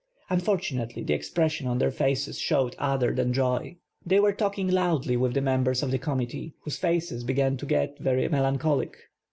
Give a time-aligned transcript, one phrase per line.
[0.31, 3.77] Unfortunately the ex pression on their faces showed other than joy.
[4.03, 7.99] They were talking loudly with the members of the committee, whose faces besan to get
[7.99, 8.97] very melancholic.